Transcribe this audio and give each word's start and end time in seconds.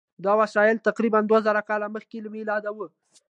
دا 0.25 0.33
وسیله 0.41 0.83
تقریبآ 0.87 1.19
دوه 1.29 1.39
زره 1.47 1.61
کاله 1.69 1.87
مخکې 1.95 2.17
له 2.23 2.29
میلاده 2.35 2.69
وه. 2.73 2.87